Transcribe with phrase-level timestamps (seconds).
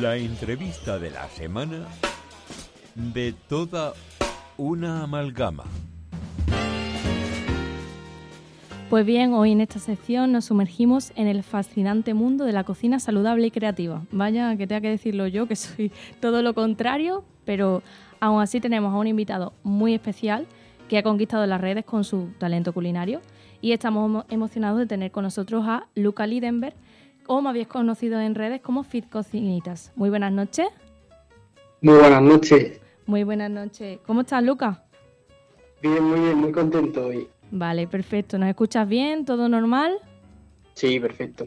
[0.00, 1.86] La entrevista de la semana
[2.94, 3.94] de toda
[4.56, 5.64] una amalgama.
[8.90, 13.00] Pues bien, hoy en esta sección nos sumergimos en el fascinante mundo de la cocina
[13.00, 14.02] saludable y creativa.
[14.12, 15.90] Vaya, que tenga que decirlo yo, que soy
[16.20, 17.82] todo lo contrario, pero
[18.20, 20.46] aún así tenemos a un invitado muy especial
[20.88, 23.20] que ha conquistado las redes con su talento culinario
[23.60, 26.74] y estamos emocionados de tener con nosotros a Luca Lidenberg,
[27.28, 29.92] o me habéis conocido en redes como Fit Cocinitas.
[29.94, 30.66] Muy buenas noches.
[31.80, 32.80] Muy buenas noches.
[33.06, 34.00] Muy buenas noches.
[34.04, 34.82] ¿Cómo estás, Luca?
[35.80, 37.28] Bien, muy bien, muy contento hoy.
[37.50, 38.38] Vale, perfecto.
[38.38, 39.24] ¿Nos escuchas bien?
[39.24, 39.98] ¿Todo normal?
[40.74, 41.46] Sí, perfecto.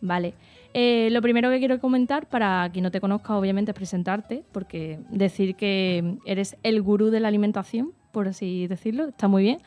[0.00, 0.34] Vale.
[0.74, 4.98] Eh, lo primero que quiero comentar, para quien no te conozca, obviamente, es presentarte, porque
[5.08, 9.58] decir que eres el gurú de la alimentación, por así decirlo, está muy bien.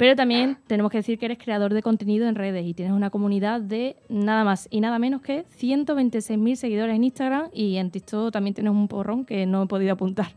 [0.00, 3.10] Pero también tenemos que decir que eres creador de contenido en redes y tienes una
[3.10, 8.32] comunidad de nada más y nada menos que 126.000 seguidores en Instagram y en TikTok
[8.32, 10.32] también tienes un porrón que no he podido apuntar,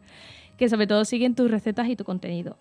[0.58, 2.58] que sobre todo siguen tus recetas y tu contenido.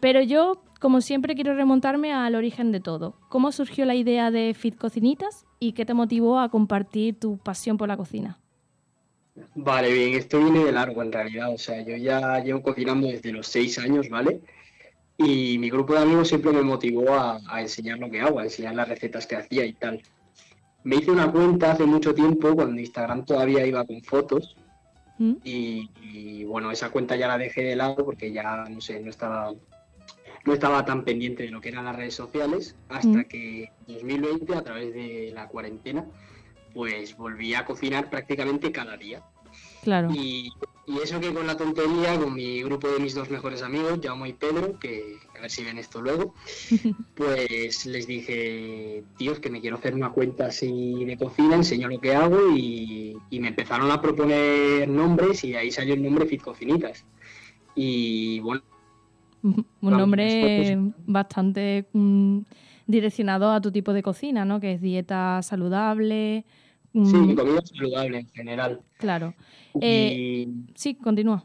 [0.00, 3.14] Pero yo, como siempre, quiero remontarme al origen de todo.
[3.28, 7.76] ¿Cómo surgió la idea de Fit Cocinitas y qué te motivó a compartir tu pasión
[7.76, 8.40] por la cocina?
[9.54, 11.54] Vale, bien, esto viene de largo en realidad.
[11.54, 14.40] O sea, yo ya llevo cocinando desde los seis años, ¿vale?
[15.22, 18.74] Y mi grupo de amigos siempre me motivó a, enseñar lo que hago, a enseñar
[18.74, 20.00] las recetas que hacía y tal.
[20.82, 24.56] Me hice una cuenta hace mucho tiempo, cuando Instagram todavía iba con fotos.
[25.18, 25.34] ¿Mm?
[25.44, 29.52] Y, bueno, esa cuenta ya la dejé de lado porque ya, no sé, no estaba,
[30.46, 33.24] no estaba tan pendiente de lo que eran las redes sociales hasta ¿Mm?
[33.24, 36.06] que en 2020, a través de la cuarentena,
[36.72, 39.22] pues volví a cocinar prácticamente cada día.
[39.82, 40.08] Claro.
[40.14, 40.50] Y,
[41.02, 44.32] eso que con la tontería, con mi grupo de mis dos mejores amigos, Jaume y
[44.32, 46.34] Pedro, que a ver si ven esto luego,
[47.14, 52.00] pues les dije, tíos, que me quiero hacer una cuenta así de cocina, enseño lo
[52.00, 56.42] que hago y, me empezaron a proponer nombres y de ahí salió el nombre Fit
[56.42, 57.06] Cocinitas.
[57.74, 58.62] Y bueno.
[59.42, 62.40] Un nombre bastante mm,
[62.86, 64.60] direccionado a tu tipo de cocina, ¿no?
[64.60, 66.44] Que es dieta saludable,
[66.92, 68.80] Sí, comida saludable en general.
[68.98, 69.34] Claro.
[69.80, 71.44] Eh, sí, continúa.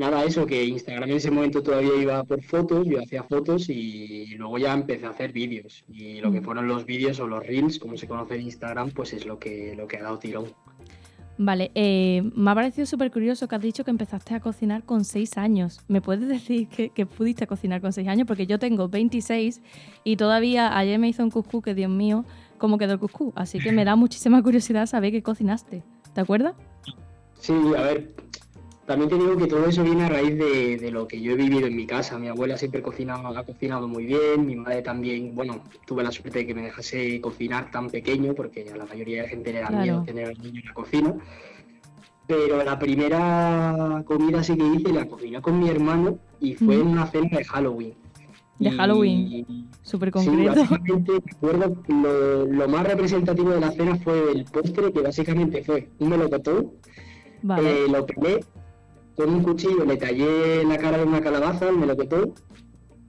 [0.00, 4.34] Nada, eso, que Instagram en ese momento todavía iba por fotos, yo hacía fotos y
[4.36, 5.84] luego ya empecé a hacer vídeos.
[5.88, 6.44] Y lo que mm.
[6.44, 9.74] fueron los vídeos o los reels, como se conoce en Instagram, pues es lo que,
[9.76, 10.46] lo que ha dado tirón.
[11.36, 15.04] Vale, eh, me ha parecido súper curioso que has dicho que empezaste a cocinar con
[15.04, 15.80] 6 años.
[15.86, 18.26] ¿Me puedes decir que, que, pudiste cocinar con 6 años?
[18.26, 19.60] Porque yo tengo 26
[20.02, 22.24] y todavía ayer me hizo un cuscú que, Dios mío,
[22.60, 23.32] cómo quedó el cuscú.
[23.34, 25.82] Así que me da muchísima curiosidad saber qué cocinaste.
[26.14, 26.54] ¿Te acuerdas?
[27.40, 28.14] Sí, a ver,
[28.86, 31.66] también te digo que todo eso viene a raíz de, lo que yo he vivido
[31.66, 32.18] en mi casa.
[32.18, 36.40] Mi abuela siempre cocinaba, ha cocinado muy bien, mi madre también, bueno, tuve la suerte
[36.40, 39.70] de que me dejase cocinar tan pequeño, porque a la mayoría de gente le da
[39.70, 41.14] miedo tener al niño en la cocina.
[42.26, 46.88] Pero la primera comida sí que hice la cocina con mi hermano y fue en
[46.88, 47.94] una cena de Halloween.
[48.60, 49.68] De Halloween.
[49.82, 50.52] Súper concreto.
[50.52, 55.64] Sí, básicamente, recuerdo lo, lo, más representativo de la cena fue el postre, que básicamente
[55.64, 56.72] fue un melocotón.
[57.42, 57.84] Vale.
[57.84, 58.40] Eh, lo pelé
[59.16, 62.34] con un cuchillo, le tallé la cara de una calabaza al melocotón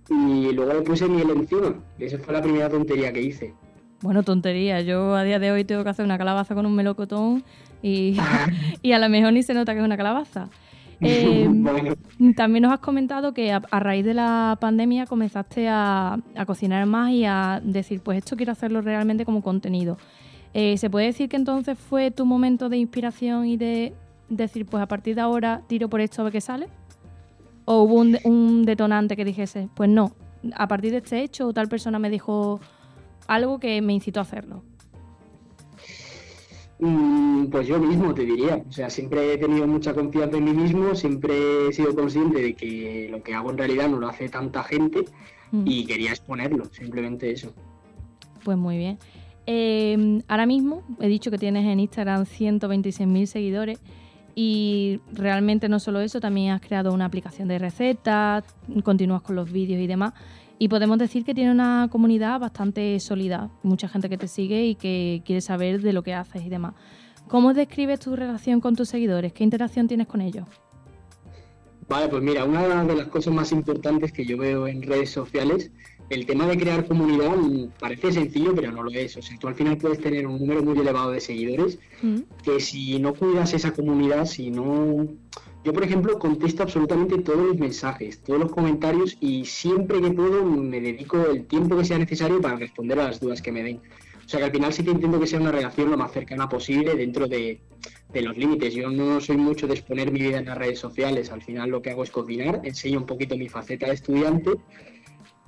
[0.09, 1.75] y luego le puse miel encima.
[1.99, 3.53] Esa fue la primera tontería que hice.
[4.01, 4.81] Bueno, tontería.
[4.81, 7.43] Yo a día de hoy tengo que hacer una calabaza con un melocotón
[7.81, 8.17] y,
[8.81, 10.49] y a lo mejor ni se nota que es una calabaza.
[11.03, 11.49] Eh,
[12.35, 17.25] también nos has comentado que a, raíz de la pandemia comenzaste a, cocinar más y
[17.25, 19.97] a decir, pues esto quiero hacerlo realmente como contenido.
[20.53, 23.93] Eh, ¿Se puede decir que entonces fue tu momento de inspiración y de
[24.29, 26.67] decir, pues a partir de ahora tiro por esto a ver qué sale?
[27.65, 30.11] ¿O hubo un, un detonante que dijese, pues no,
[30.55, 32.59] a partir de este hecho tal persona me dijo
[33.27, 34.63] algo que me incitó a hacerlo?
[36.81, 40.53] Mm, pues yo mismo te diría, o sea, siempre he tenido mucha confianza en mí
[40.53, 44.29] mismo, siempre he sido consciente de que lo que hago en realidad no lo hace
[44.29, 45.05] tanta gente
[45.51, 45.61] mm.
[45.63, 47.53] y quería exponerlo, simplemente eso.
[48.43, 48.97] Pues muy bien.
[49.45, 53.79] Em, ahora mismo he dicho que tienes en Instagram 126.000 seguidores
[54.33, 58.43] y realmente no solo eso, también has creado una aplicación de recetas,
[58.83, 60.13] continúas con los vídeos y demás.
[60.61, 64.75] Y podemos decir que tiene una comunidad bastante sólida, mucha gente que te sigue y
[64.75, 66.75] que quiere saber de lo que haces y demás.
[67.27, 69.33] ¿Cómo describes tu relación con tus seguidores?
[69.33, 70.45] ¿Qué interacción tienes con ellos?
[71.89, 75.71] Vale, pues mira, una de las cosas más importantes que yo veo en redes sociales,
[76.11, 77.31] el tema de crear comunidad
[77.79, 79.17] parece sencillo, pero no lo es.
[79.17, 82.19] O sea, tú al final puedes tener un número muy elevado de seguidores, mm.
[82.43, 85.07] que si no cuidas esa comunidad, si no
[85.63, 90.43] yo, por ejemplo, contesto absolutamente todos los mensajes, todos los comentarios y siempre que puedo
[90.43, 93.79] me dedico el tiempo que sea necesario para responder a las dudas que me den.
[94.25, 96.49] O sea que al final sí que intento que sea una relación lo más cercana
[96.49, 97.61] posible dentro de,
[98.13, 98.73] los límites.
[98.73, 101.81] Yo no soy mucho de exponer mi vida en las redes sociales, al final lo
[101.81, 104.51] que hago es cocinar, enseño un poquito mi faceta de estudiante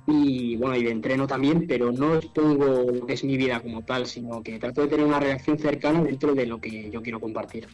[0.06, 3.82] y bueno, y de entreno también, pero no expongo lo que es mi vida como
[3.84, 7.20] tal, sino que trato de tener una relación cercana dentro de lo que yo quiero
[7.20, 7.66] compartir.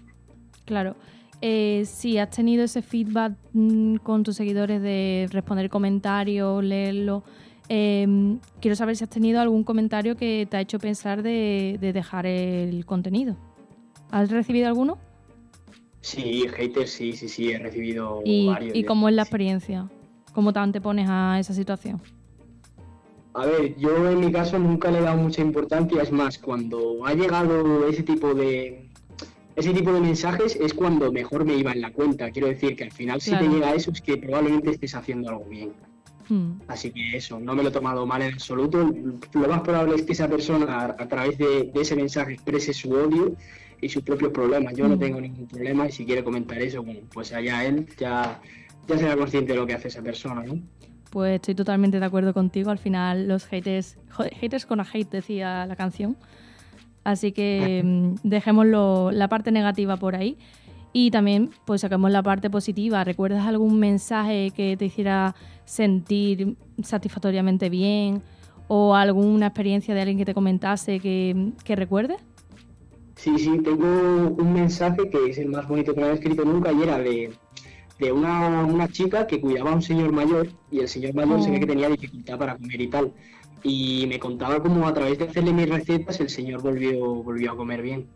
[0.64, 0.96] Claro.
[1.42, 7.22] Eh, si has tenido ese feedback mm, con tus seguidores de responder comentarios, leerlo,
[7.68, 12.26] em, quiero saber si has tenido algún comentario que te ha hecho pensar de, dejar
[12.26, 13.36] el contenido.
[14.10, 14.98] ¿Has recibido alguno?
[16.02, 18.76] Sí, haters, sí, sí, sí, he recibido ¿Y, varios.
[18.76, 19.88] ¿Y cómo es la experiencia?
[20.34, 22.00] ¿Cómo te pones a esa situación?
[23.32, 27.06] A ver, yo en mi caso nunca le he dado mucha importancia, es más, cuando
[27.06, 28.89] ha llegado ese tipo de
[29.60, 32.30] ese tipo de mensajes es cuando mejor me iba en la cuenta.
[32.30, 35.44] Quiero decir que al final si te llega eso es que probablemente estés haciendo algo
[35.44, 35.72] bien.
[36.28, 36.60] Hmm.
[36.68, 38.92] Así que eso, no me lo he tomado mal en absoluto.
[39.32, 43.36] Lo más probable es que esa persona a, través de, ese mensaje exprese su odio
[43.80, 44.74] y sus propios problemas.
[44.74, 45.00] Yo no hmm.
[45.00, 48.40] tengo ningún problema y si quiere comentar eso, pues allá él ya,
[48.88, 50.60] ya será consciente de lo que hace esa persona, ¿no?
[51.10, 52.70] Pues estoy totalmente de acuerdo contigo.
[52.70, 53.98] Al final, los haters,
[54.40, 56.16] haters con a hate decía la canción.
[57.04, 60.36] Así que mm, dejemos la parte negativa por ahí.
[60.92, 63.04] Y también, pues saquemos la parte positiva.
[63.04, 68.22] ¿Recuerdas algún mensaje que te hiciera sentir satisfactoriamente bien?
[68.66, 72.18] ¿O alguna experiencia de alguien que te comentase que, que recuerdes?
[73.16, 76.72] Sí, sí, tengo un mensaje que es el más bonito que me había escrito nunca
[76.72, 77.30] y era de
[78.00, 81.50] de una, una, chica que cuidaba a un señor mayor y el señor mayor se
[81.50, 81.68] ve que oh.
[81.68, 83.12] tenía dificultad para comer y tal.
[83.62, 87.56] Y me contaba como a través de hacerle mis recetas el señor volvió, volvió a
[87.56, 88.06] comer bien.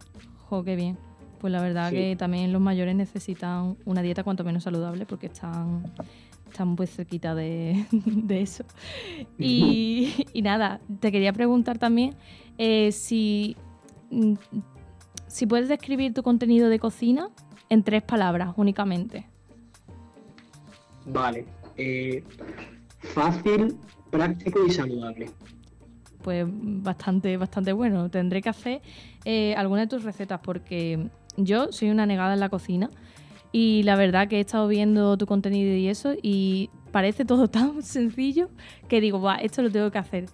[0.49, 0.97] Jo, qué bien.
[1.41, 5.93] Pues la verdad que también los mayores necesitan una dieta cuanto menos saludable porque están,
[6.51, 8.65] están muy cerquita de, de eso.
[9.39, 12.15] Y, y, nada, te quería preguntar también
[12.57, 13.57] eh, si,
[14.11, 14.35] mm,
[15.27, 17.29] si puedes describir tu contenido de cocina
[17.69, 19.27] en tres palabras únicamente.
[21.07, 21.45] Vale.
[21.77, 22.23] Eh,
[22.99, 23.77] fácil,
[24.15, 25.31] práctico y saludable.
[26.23, 28.09] Pues bastante, bastante bueno.
[28.09, 28.81] Tendré que hacer
[29.25, 32.91] eh, alguna de tus recetas porque yo soy una negada en la cocina
[33.53, 37.83] y la verdad que he estado viendo tu contenido y eso y parece todo tan
[37.83, 38.49] sencillo
[38.89, 40.27] que digo, va, esto lo tengo que hacer.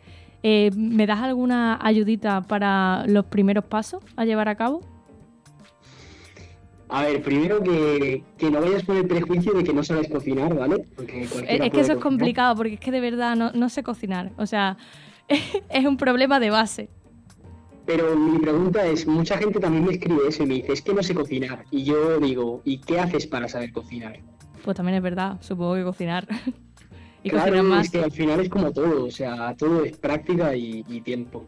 [0.43, 4.81] Eh, ¿Me das alguna ayudita para los primeros pasos a llevar a cabo?
[6.93, 10.87] A ver, primero que, no vayas con el prejuicio de que no sabes cocinar, ¿vale?
[11.49, 14.33] es que eso es complicado, porque es que de verdad no, sé cocinar.
[14.37, 14.77] O sea,
[15.29, 16.89] es un problema de base.
[17.87, 20.93] Pero mi pregunta es, mucha gente también me escribe eso y me dice, es que
[20.93, 21.65] no sé cocinar.
[21.71, 24.19] Y yo digo, ¿y qué haces para saber cocinar?
[24.65, 26.27] Pues también es verdad, supongo que cocinar.
[27.23, 27.87] y claro, más.
[27.87, 31.47] es que al final es como todo, o sea, todo es práctica y, y tiempo.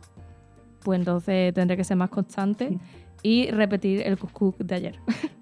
[0.85, 2.79] Pues entonces tendré que ser más constante
[3.23, 4.99] y repetir el cook de ayer.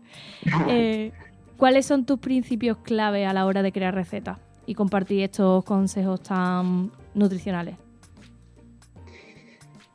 [0.69, 1.13] Eh,
[1.59, 6.23] ¿Cuáles son tus principios clave a la hora de crear recetas y compartir estos consejos
[6.23, 7.77] tan nutricionales?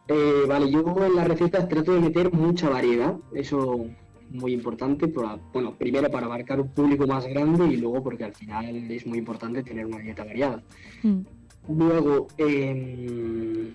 [0.08, 3.88] Eh, vale, yo en las recetas trato de meter mucha variedad, eso
[4.30, 5.12] muy importante,
[5.54, 9.18] bueno, primero para abarcar un público más grande y luego porque al final es muy
[9.18, 10.62] importante tener una dieta variada.
[11.02, 11.22] Mm.
[11.70, 13.74] Luego, eh,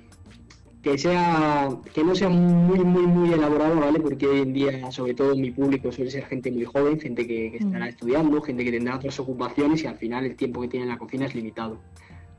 [0.83, 5.15] que sea que no sea muy muy muy elaborado vale porque hoy en día sobre
[5.15, 7.89] todo mi público suele ser gente muy joven gente que, estará mm.
[7.89, 10.99] estudiando gente que tendrá otras ocupaciones y al final el tiempo que tiene en la
[10.99, 11.79] cocina es limitado.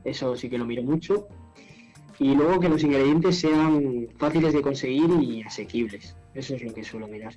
[0.04, 1.28] Eso sí que lo miro mucho.
[2.18, 6.16] Y luego que los ingredientes sean fáciles de conseguir y asequibles.
[6.34, 7.34] Eso es lo que suelo mirar.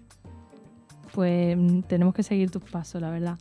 [1.14, 3.38] Pues mm, tenemos que seguir tus pasos la verdad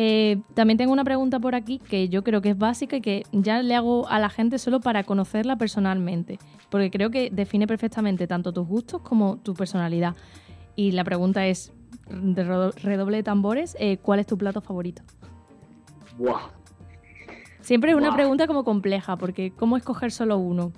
[0.00, 3.24] eh, también tengo una pregunta por aquí que yo creo que es básica y que
[3.32, 6.38] ya le hago a la gente solo para conocerla personalmente,
[6.70, 10.14] porque creo que define perfectamente tanto tus gustos como tu personalidad.
[10.76, 11.72] Y la pregunta es,
[12.08, 15.02] de redoble de tambores, eh, ¿cuál es tu plato favorito?
[16.16, 16.36] Wow.
[17.60, 20.70] Siempre es una pregunta como compleja, porque ¿cómo escoger solo uno?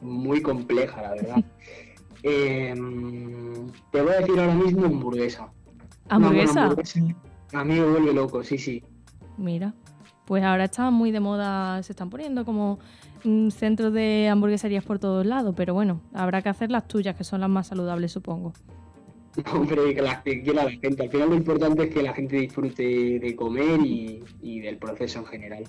[0.00, 1.44] Muy compleja, la verdad.
[2.24, 5.52] Em, te voy a decir ahora mismo hamburguesa.
[6.08, 6.74] ¿Hamburguesa?
[7.52, 8.82] A mí me vuelve loco, sí, sí.
[9.36, 9.74] Mira,
[10.26, 12.78] pues ahora están muy de moda, se están poniendo como
[13.24, 17.24] mm, centros de hamburgueserías por todos lados, pero bueno, habrá que hacer las tuyas, que
[17.24, 18.52] son las más saludables, supongo.
[19.54, 21.04] Hombre, que la, que la gente.
[21.04, 25.26] Al final lo importante es que la gente disfrute de comer y, del proceso en
[25.26, 25.64] general.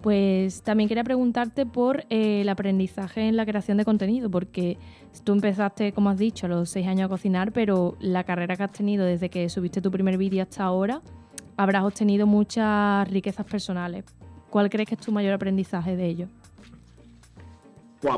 [0.00, 4.78] Pues también quería preguntarte por eh, el aprendizaje en la creación de contenido, porque
[5.24, 8.62] tú empezaste, como has dicho, a los seis años a cocinar, pero la carrera que
[8.62, 11.02] has tenido desde que subiste tu primer vídeo hasta ahora,
[11.56, 14.04] habrás obtenido muchas riquezas personales.
[14.48, 16.28] ¿Cuál crees que es tu mayor aprendizaje de ello?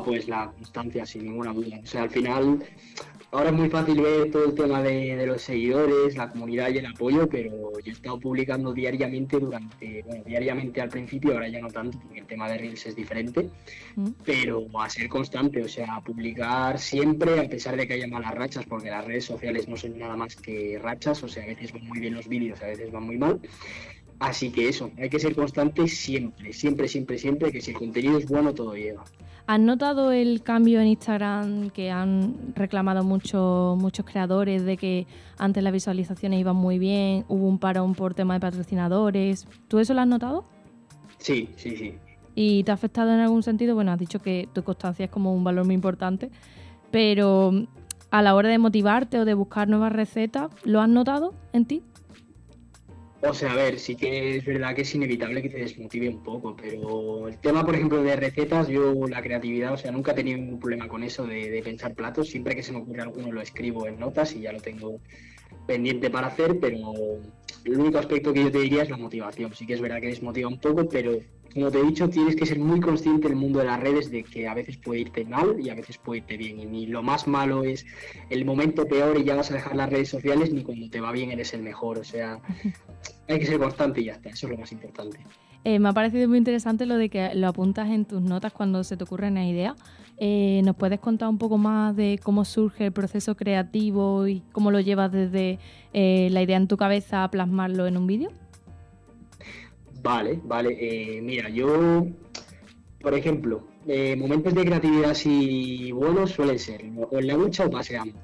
[0.05, 1.79] pues la constancia, sin ninguna duda.
[1.83, 2.63] O sea, al final
[3.33, 6.85] Ahora es muy fácil ver todo el tema de, los seguidores, la comunidad y el
[6.85, 11.69] apoyo, pero yo he estado publicando diariamente durante, bueno, diariamente al principio, ahora ya no
[11.69, 13.49] tanto, porque el tema de Reels es diferente,
[13.95, 14.09] mm.
[14.23, 18.35] pero a ser constante, o sea, a publicar siempre, a pesar de que haya malas
[18.35, 21.73] rachas, porque las redes sociales no son nada más que rachas, o sea, a veces
[21.73, 23.41] van muy bien los vídeos, a veces van muy mal.
[24.23, 28.17] Así que eso, hay que ser constante siempre, siempre, siempre, siempre, que si el contenido
[28.17, 29.03] es bueno, todo llega.
[29.47, 35.61] ¿Has notado el cambio en Instagram que han reclamado muchos muchos creadores de que antes
[35.61, 39.45] las visualizaciones iban muy bien, hubo un parón por tema de patrocinadores?
[39.67, 40.45] ¿Tú eso lo has notado?
[41.17, 41.95] Sí, sí, sí.
[42.33, 43.75] ¿Y te ha afectado en algún sentido?
[43.75, 46.31] Bueno, has dicho que tu constancia es como un valor muy importante,
[46.91, 47.51] pero
[48.09, 51.83] a la hora de motivarte o de buscar nuevas recetas, ¿lo has notado en ti?
[53.25, 56.21] O sea, a ver, sí que es verdad que es inevitable que te desmotive un
[56.21, 60.15] poco, pero el tema, por ejemplo, de recetas, yo la creatividad, o sea, nunca he
[60.15, 62.27] tenido ningún problema con eso de, pensar platos.
[62.27, 64.99] Siempre que se me ocurre alguno lo escribo en notas y ya lo tengo
[65.65, 66.77] pendiente para hacer, pero
[67.63, 69.53] el único aspecto que yo te diría es la motivación.
[69.53, 71.17] Sí que es verdad que desmotiva un poco, pero
[71.53, 74.09] como te he dicho, tienes que ser muy consciente en el mundo de las redes
[74.09, 76.59] de que a veces puede irte mal y a veces puede irte bien.
[76.59, 77.85] Y ni lo más malo es
[78.29, 81.11] el momento peor y ya vas a dejar las redes sociales, ni cuando te va
[81.11, 81.99] bien eres el mejor.
[81.99, 82.39] O sea,
[83.27, 85.19] hay que ser constante y ya está, eso es lo más importante.
[85.65, 88.83] Eh, me ha parecido muy interesante lo de que lo apuntas en tus notas cuando
[88.83, 89.75] se te ocurre una idea.
[90.17, 94.71] Eh, ¿Nos puedes contar un poco más de cómo surge el proceso creativo y cómo
[94.71, 95.59] lo llevas desde
[95.93, 98.31] eh, la idea en tu cabeza a plasmarlo en un vídeo?
[100.03, 100.77] Vale, vale.
[100.79, 102.05] Eh, mira, yo,
[103.01, 107.69] por ejemplo, eh, momentos de creatividad así buenos suelen ser o en la ducha o
[107.69, 108.19] paseando.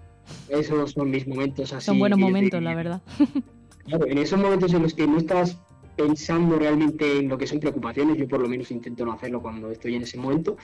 [0.50, 1.86] Esos son mis momentos así.
[1.86, 3.02] Son buenos momentos, la verdad.
[3.86, 5.58] Claro, en esos momentos en los que no estás
[5.96, 9.72] pensando realmente en lo que son preocupaciones, yo por lo menos intento no hacerlo cuando
[9.72, 10.58] estoy en ese momento,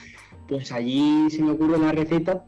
[0.48, 2.46] pues allí se me ocurre una receta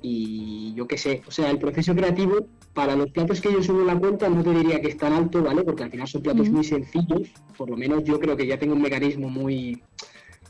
[0.00, 2.46] y yo qué sé, o sea, el proceso creativo
[2.76, 5.14] para los platos que yo subo en la cuenta no te diría que es tan
[5.14, 5.64] alto, ¿vale?
[5.64, 7.22] Porque al final son platos muy sencillos,
[7.56, 9.82] por lo menos yo creo que ya tengo un mecanismo muy,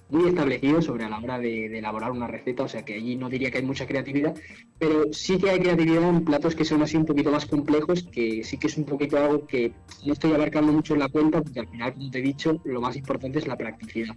[0.08, 3.28] muy establecido sobre a la hora de, elaborar una receta, o sea que allí no
[3.28, 4.34] diría que hay mucha creatividad,
[4.76, 8.42] pero sí que hay creatividad en platos que son así un poquito más complejos, que
[8.42, 9.70] sí que es un poquito algo que
[10.04, 12.80] no estoy abarcando mucho en la cuenta, porque al final, como te he dicho, lo
[12.80, 14.16] más importante es la practicidad.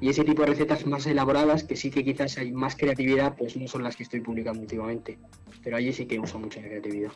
[0.00, 3.56] Y ese tipo de recetas más elaboradas, que sí que quizás hay más creatividad, pues
[3.56, 5.18] no son las que estoy publicando últimamente,
[5.62, 7.12] pero allí sí que uso mucha creatividad.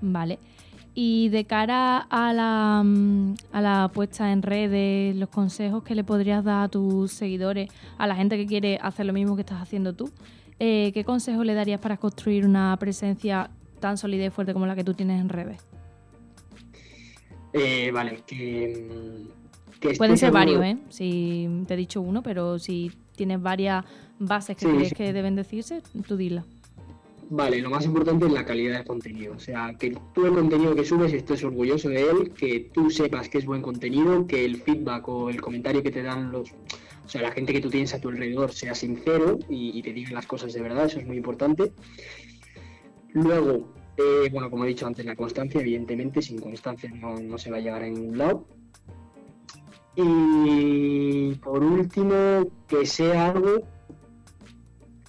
[0.00, 0.38] Vale.
[0.94, 6.04] Y de cara a la, mm, a la puesta en redes, los consejos que le
[6.04, 7.68] podrías dar a tus seguidores,
[7.98, 10.12] a la gente que quiere hacer lo mismo que estás haciendo tú,
[10.60, 14.76] eh, ¿qué consejos le darías para construir una presencia tan sólida y fuerte como la
[14.76, 15.66] que tú tienes en redes?
[17.52, 19.28] Eh, vale, que,
[19.92, 20.78] mm, Pueden ser varios, ¿eh?
[20.88, 23.84] Si te he dicho uno, pero si tienes varias
[24.18, 26.44] bases que crees que deben decirse, tú dila.
[27.30, 29.34] Vale, lo más importante es la calidad del contenido.
[29.34, 33.28] O sea, que tú el contenido que subes estés orgulloso de él, que tú sepas
[33.28, 36.50] que es buen contenido, que el feedback o el comentario que te dan los.
[36.50, 40.12] O sea, la gente que tú tienes a tu alrededor sea sincero y, te diga
[40.12, 41.72] las cosas de verdad, eso es muy importante.
[43.12, 47.50] Luego, eh, bueno, como he dicho antes, la constancia, evidentemente, sin constancia no, no se
[47.50, 48.46] va a llegar a ningún lado.
[49.96, 53.62] Y por último, que sea algo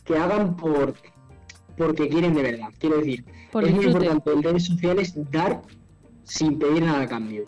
[0.03, 0.93] que hagan por
[1.77, 2.69] porque quieren de verdad.
[2.79, 3.25] Quiero decir,
[3.61, 5.61] es muy importante en redes sociales dar
[6.23, 7.45] sin pedir nada a cambio.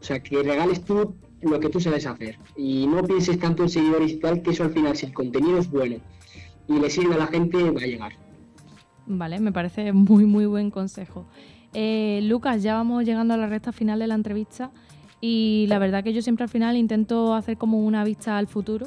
[0.00, 2.38] O sea, que regales tú lo que tú sabes hacer.
[2.56, 5.58] Y no pienses tanto en seguidores y tal, que eso al final, si el contenido
[5.58, 5.96] es bueno
[6.66, 8.12] y le sirve a la gente, va a llegar.
[9.06, 11.26] Vale, me parece muy, muy buen consejo.
[11.72, 14.70] Eh, Lucas, ya vamos llegando a la recta final de la entrevista
[15.20, 18.86] y la verdad que yo siempre al final intento hacer como una vista al futuro.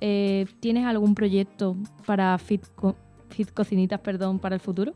[0.00, 2.64] Eh, ¿Tienes algún proyecto para Fit
[3.54, 4.92] cocinitas, perdón, para el futuro?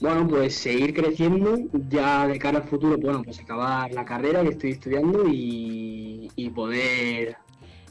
[0.00, 1.56] Bueno, pues seguir creciendo
[1.88, 7.36] ya de cara al futuro, bueno, pues acabar la carrera que estoy estudiando y, poder...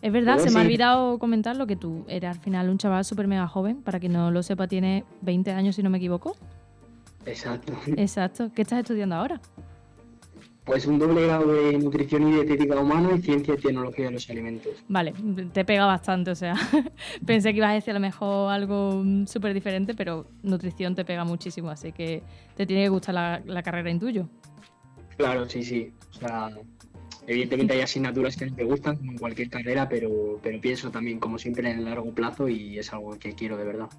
[0.01, 3.05] Es verdad, se me ha olvidado comentar lo que tú eres al final un chaval
[3.05, 6.35] súper mega joven, para quien no lo sepa, tiene 20 años si no me equivoco.
[7.25, 7.73] Exacto.
[7.95, 8.51] Exacto.
[8.53, 9.39] ¿Qué estás estudiando ahora?
[10.71, 14.29] Pues un doble grado de nutrición y dietética humana y ciencia y tecnología de los
[14.29, 14.71] alimentos.
[14.87, 15.13] Vale,
[15.51, 16.55] te pega bastante, o sea,
[17.25, 21.03] pensé que ibas a decir a lo mejor algo mm, súper diferente, pero nutrición te
[21.03, 22.23] pega muchísimo, así que
[22.55, 24.29] te tiene que gustar la, carrera intuyo.
[25.17, 25.91] Claro, sí, sí.
[26.09, 26.49] O sea,
[27.27, 31.37] evidentemente hay asignaturas que te gustan, como en cualquier carrera, pero, pero pienso también, como
[31.37, 33.89] siempre, en el largo plazo y es algo que quiero de verdad.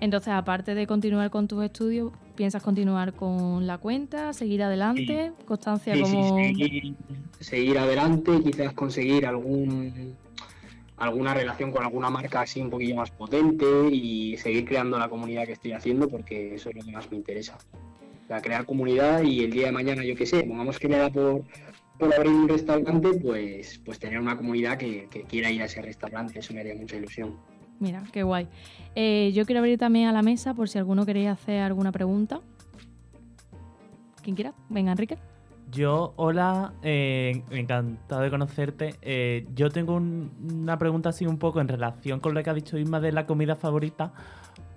[0.00, 5.32] Entonces, aparte de continuar con tus estudios, ¿piensas continuar con la cuenta, seguir adelante?
[5.44, 6.36] ¿Constancia como...?
[7.40, 10.16] seguir, adelante, quizás conseguir algún
[10.96, 15.44] alguna relación con alguna marca así un poquillo más potente y seguir creando la comunidad
[15.44, 17.58] que estoy haciendo porque eso es lo que más me interesa.
[18.24, 20.96] O sea, crear comunidad y el día de mañana, yo qué sé, pongamos que me
[20.96, 21.42] da por,
[21.98, 25.82] por abrir un restaurante, pues, pues tener una comunidad que, que quiera ir a ese
[25.82, 27.36] restaurante, eso me haría mucha ilusión.
[27.80, 28.48] Mira, qué guay.
[28.94, 32.40] Eh, yo quiero abrir también a la mesa por si alguno queréis hacer alguna pregunta.
[34.22, 34.54] ¿Quién quiera?
[34.70, 35.18] Venga, Enrique.
[35.70, 38.94] Yo, hola, eh, encantado de conocerte.
[39.02, 40.30] Eh, yo tengo un-
[40.62, 43.26] una pregunta así un poco en relación con lo que ha dicho Isma de la
[43.26, 44.12] comida favorita,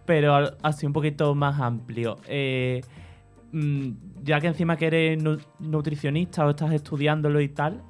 [0.05, 2.17] pero así un poquito más amplio.
[3.51, 3.91] Mm,
[4.23, 7.81] ya que encima que eres nu- nutricionista o estás estudiándolo y tal,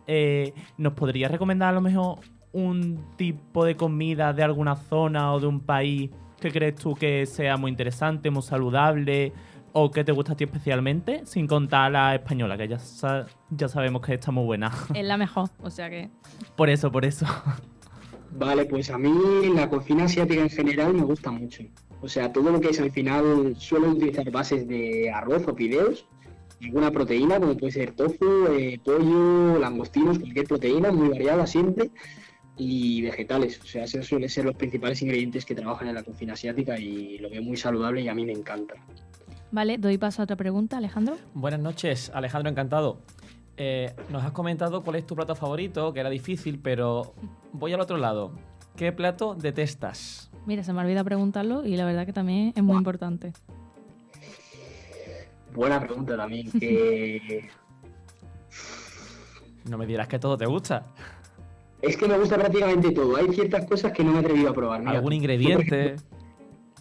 [0.78, 2.20] ¿nos podrías recomendar a lo mejor
[2.54, 7.26] un tipo de comida de alguna zona o de un país que crees tú que
[7.26, 9.34] sea muy interesante, muy saludable
[9.74, 13.68] o que te gusta a ti especialmente, sin contar la española, que ya, sa- ya
[13.68, 14.72] sabemos que está muy buena.
[14.94, 16.10] Es la mejor, o sea que.
[16.56, 17.26] por eso, por eso.
[18.32, 19.12] Vale, pues a mí
[19.56, 21.64] la cocina asiática en general me gusta mucho.
[22.02, 26.06] O sea, todo lo que es al final suelo utilizar bases de arroz o fideos,
[26.62, 31.90] alguna proteína como puede ser tofu, eh, pollo, langostinos, cualquier proteína muy variada siempre
[32.58, 33.60] y vegetales.
[33.62, 37.18] O sea, esos suelen ser los principales ingredientes que trabajan en la cocina asiática y
[37.20, 38.76] lo veo muy saludable y a mí me encanta.
[39.52, 41.18] Vale, doy paso a otra pregunta, Alejandro.
[41.34, 43.00] Buenas noches, Alejandro, encantado.
[43.58, 47.14] Eh, nos has comentado cuál es tu plato favorito, que era difícil, pero
[47.54, 48.32] voy al otro lado.
[48.76, 50.30] ¿Qué plato detestas?
[50.46, 53.34] Mira, se me olvida preguntarlo y la verdad que también es muy importante.
[55.54, 56.52] Buena pregunta también.
[56.52, 57.50] que-
[59.70, 60.86] No me dirás que todo te gusta.
[61.82, 63.16] Es que me gusta prácticamente todo.
[63.18, 64.80] Hay ciertas cosas que no me he atrevido a probar.
[64.82, 65.64] Mira, ¿Algún ingrediente?
[65.96, 66.06] ejemplo,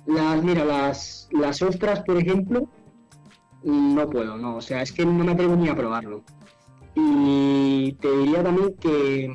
[0.06, 2.68] Las, mira, las, las ostras, por ejemplo,
[3.64, 4.56] no puedo, no.
[4.56, 6.22] O sea, es que no me atrevo ni a probarlo.
[6.94, 9.32] Y te diría también que,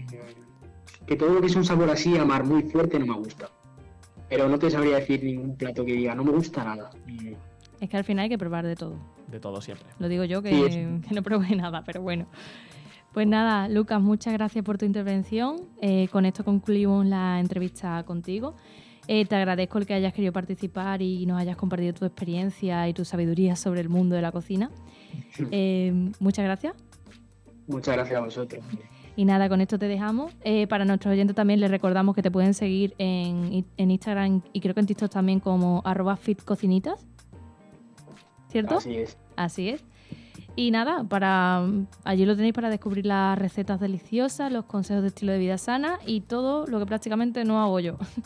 [1.06, 3.50] que todo lo que es un sabor así, a mar muy fuerte, no me gusta.
[4.30, 6.90] Pero no te sabría decir ningún plato que diga, no me gusta nada.
[7.80, 8.96] Es que al final hay que probar de todo.
[9.28, 9.88] De todo siempre.
[10.00, 12.26] Lo digo yo que, Sí, es- que no probé nada, pero bueno.
[13.14, 15.58] Pues nada, Lucas, muchas gracias por tu intervención.
[15.82, 18.56] Eh, con esto concluimos la entrevista contigo.
[19.08, 22.94] Eh, te agradezco el que hayas querido participar y nos hayas compartido tu experiencia y
[22.94, 24.72] tu sabiduría sobre el mundo de la cocina.
[25.52, 26.74] Eh, muchas gracias.
[27.68, 28.64] Muchas gracias a vosotros.
[29.16, 30.34] Y nada, con esto te dejamos.
[30.44, 34.62] Eh, para nuestros oyentes también les recordamos que te pueden seguir en, en Instagram y
[34.62, 37.06] creo que en TikTok también como arroba fitcocinitas.
[38.50, 38.78] ¿Cierto?
[38.78, 39.18] Así es.
[39.36, 39.84] Así es.
[40.56, 41.64] Y nada, para
[42.04, 46.00] allí lo tenéis para descubrir las recetas deliciosas, los consejos de estilo de vida sana
[46.06, 47.98] y todo lo que prácticamente no hago yo.